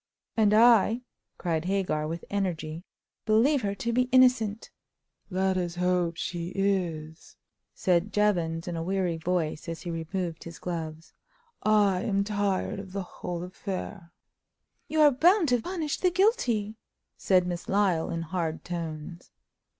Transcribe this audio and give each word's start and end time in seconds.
"And 0.35 0.51
I," 0.51 1.03
cried 1.37 1.65
Hagar, 1.65 2.07
with 2.07 2.25
energy, 2.31 2.83
"believe 3.27 3.61
her 3.61 3.75
to 3.75 3.93
be 3.93 4.09
innocent!" 4.11 4.71
"Let 5.29 5.57
us 5.57 5.75
hope 5.75 6.17
she 6.17 6.47
is," 6.55 7.35
said 7.75 8.11
Jevons, 8.11 8.67
in 8.67 8.75
a 8.75 8.81
weary 8.81 9.17
voice, 9.17 9.69
as 9.69 9.83
he 9.83 9.91
removed 9.91 10.43
his 10.43 10.57
gloves. 10.57 11.13
"I 11.61 11.99
am 12.01 12.23
tired 12.23 12.79
of 12.79 12.93
the 12.93 13.03
whole 13.03 13.43
affair." 13.43 14.11
"You 14.87 15.01
are 15.01 15.11
bound 15.11 15.49
to 15.49 15.61
punish 15.61 15.99
the 15.99 16.09
guilty!" 16.09 16.77
said 17.15 17.45
Miss 17.45 17.69
Lyle, 17.69 18.09
in 18.09 18.23
hard 18.23 18.63
tones. 18.65 19.29